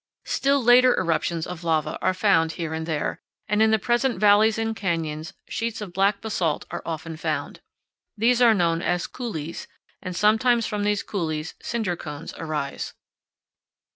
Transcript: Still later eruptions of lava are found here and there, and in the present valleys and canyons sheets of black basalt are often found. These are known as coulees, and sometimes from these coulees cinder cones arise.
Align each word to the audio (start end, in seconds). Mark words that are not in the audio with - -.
Still 0.25 0.63
later 0.63 0.95
eruptions 0.97 1.45
of 1.45 1.63
lava 1.63 1.99
are 2.01 2.15
found 2.15 2.53
here 2.53 2.73
and 2.73 2.87
there, 2.87 3.21
and 3.47 3.61
in 3.61 3.69
the 3.69 3.77
present 3.77 4.19
valleys 4.19 4.57
and 4.57 4.75
canyons 4.75 5.33
sheets 5.47 5.79
of 5.79 5.93
black 5.93 6.21
basalt 6.21 6.65
are 6.71 6.81
often 6.87 7.15
found. 7.15 7.61
These 8.17 8.41
are 8.41 8.55
known 8.55 8.81
as 8.81 9.05
coulees, 9.05 9.67
and 10.01 10.15
sometimes 10.15 10.65
from 10.65 10.81
these 10.85 11.03
coulees 11.03 11.53
cinder 11.61 11.95
cones 11.95 12.33
arise. 12.39 12.95